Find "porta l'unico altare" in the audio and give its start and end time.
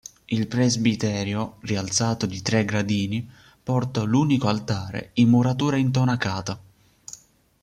3.61-5.11